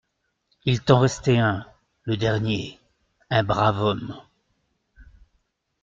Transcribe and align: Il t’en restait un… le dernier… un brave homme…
Il 0.65 0.81
t’en 0.81 0.97
restait 0.99 1.37
un… 1.37 1.63
le 2.05 2.17
dernier… 2.17 2.79
un 3.29 3.43
brave 3.43 3.79
homme… 3.79 4.19